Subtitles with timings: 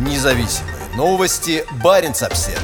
[0.00, 1.62] Независимые новости.
[1.84, 2.58] Барин обсерва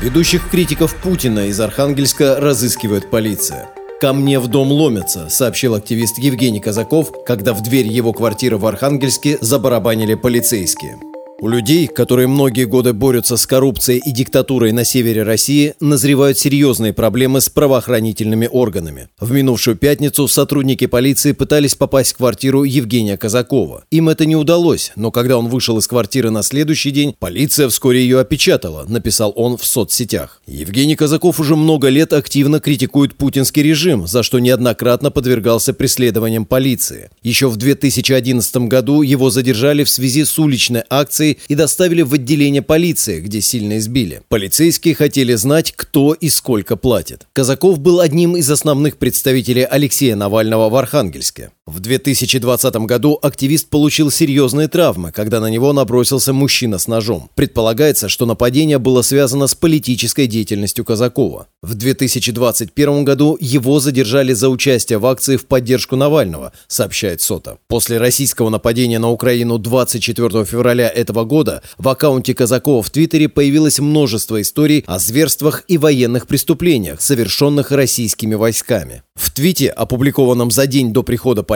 [0.00, 3.68] Ведущих критиков Путина из Архангельска разыскивает полиция.
[4.00, 8.64] «Ко мне в дом ломятся»,— сообщил активист Евгений Казаков, когда в дверь его квартиры в
[8.64, 10.98] Архангельске забарабанили полицейские.
[11.38, 16.94] У людей, которые многие годы борются с коррупцией и диктатурой на севере России, назревают серьезные
[16.94, 19.10] проблемы с правоохранительными органами.
[19.20, 23.84] В минувшую пятницу сотрудники полиции пытались попасть в квартиру Евгения Казакова.
[23.90, 28.00] Им это не удалось, но когда он вышел из квартиры на следующий день, полиция вскоре
[28.00, 30.40] ее опечатала, написал он в соцсетях.
[30.46, 37.10] Евгений Казаков уже много лет активно критикует путинский режим, за что неоднократно подвергался преследованиям полиции.
[37.22, 42.14] Еще в 2011 году его задержали в связи с уличной акцией полиции и доставили в
[42.14, 44.22] отделение полиции, где сильно избили.
[44.28, 47.26] Полицейские хотели знать, кто и сколько платит.
[47.32, 51.50] Казаков был одним из основных представителей Алексея Навального в Архангельске.
[51.66, 57.28] В 2020 году активист получил серьезные травмы, когда на него набросился мужчина с ножом.
[57.34, 61.48] Предполагается, что нападение было связано с политической деятельностью Казакова.
[61.62, 67.58] В 2021 году его задержали за участие в акции в поддержку Навального, сообщает СОТА.
[67.66, 73.80] После российского нападения на Украину 24 февраля этого года в аккаунте Казакова в Твиттере появилось
[73.80, 79.02] множество историй о зверствах и военных преступлениях, совершенных российскими войсками.
[79.16, 81.55] В твите, опубликованном за день до прихода полиции,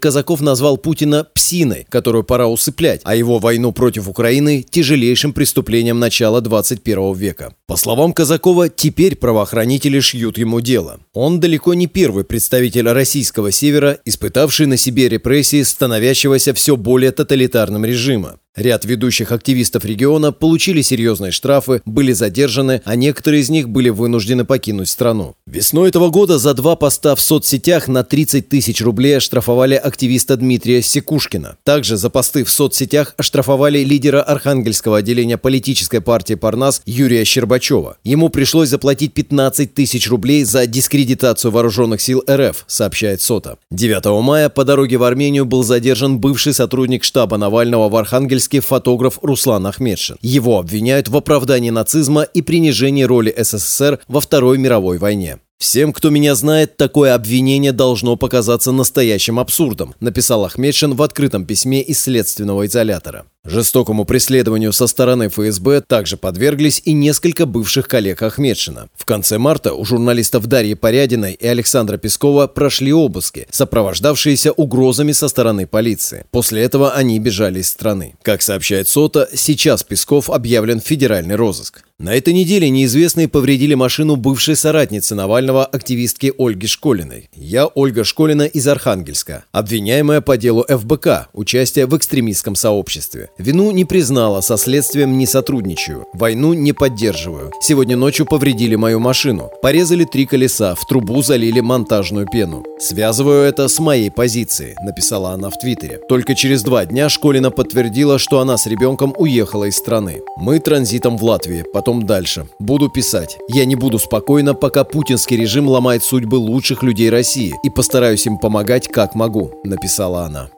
[0.00, 6.40] Казаков назвал Путина «псиной», которую пора усыплять, а его войну против Украины– тяжелейшим преступлением начала
[6.40, 7.54] 21 века.
[7.66, 11.00] По словам Казакова, теперь правоохранители шьют ему дело.
[11.12, 17.84] Он далеко не первый представитель российского севера, испытавший на себе репрессии становящегося все более тоталитарным
[17.84, 18.38] режима.
[18.56, 24.44] Ряд ведущих активистов региона получили серьезные штрафы, были задержаны, а некоторые из них были вынуждены
[24.44, 25.36] покинуть страну.
[25.46, 30.82] Весной этого года за два поста в соцсетях на 30 тысяч рублей оштрафовали активиста Дмитрия
[30.82, 31.58] Секушкина.
[31.62, 37.98] Также за посты в соцсетях оштрафовали лидера Архангельского отделения политической партии «Парнас» Юрия Щербачева.
[38.02, 43.58] Ему пришлось заплатить 15 тысяч рублей за дискредитацию вооруженных сил РФ, сообщает СОТА.
[43.70, 48.60] 9 мая по дороге в Армению был задержан бывший сотрудник штаба Навального в Архангельске израильский
[48.60, 50.16] фотограф Руслан Ахмедшин.
[50.22, 55.38] Его обвиняют в оправдании нацизма и принижении роли СССР во Второй мировой войне.
[55.58, 61.82] «Всем, кто меня знает, такое обвинение должно показаться настоящим абсурдом», написал Ахмедшин в открытом письме
[61.82, 63.26] из следственного изолятора.
[63.42, 68.88] Жестокому преследованию со стороны ФСБ также подверглись и несколько бывших коллег Ахмедшина.
[68.94, 75.28] В конце марта у журналистов Дарьи Порядиной и Александра Пескова прошли обыски, сопровождавшиеся угрозами со
[75.28, 76.26] стороны полиции.
[76.30, 78.14] После этого они бежали из страны.
[78.20, 81.82] Как сообщает СОТА, сейчас Песков объявлен в федеральный розыск.
[81.98, 87.28] На этой неделе неизвестные повредили машину бывшей соратницы Навального, активистки Ольги Школиной.
[87.34, 93.29] Я Ольга Школина из Архангельска, обвиняемая по делу ФБК, участие в экстремистском сообществе.
[93.38, 96.06] Вину не признала, со следствием не сотрудничаю.
[96.12, 97.52] Войну не поддерживаю.
[97.62, 99.50] Сегодня ночью повредили мою машину.
[99.62, 102.64] Порезали три колеса, в трубу залили монтажную пену.
[102.78, 106.00] Связываю это с моей позиции, написала она в Твиттере.
[106.08, 110.20] Только через два дня Школина подтвердила, что она с ребенком уехала из страны.
[110.36, 112.46] Мы транзитом в Латвии, потом дальше.
[112.58, 113.38] Буду писать.
[113.48, 118.38] Я не буду спокойно, пока путинский режим ломает судьбы лучших людей России и постараюсь им
[118.38, 120.50] помогать как могу, написала она.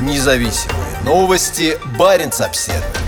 [0.00, 1.78] Независимые новости.
[1.98, 3.07] Барин обседный.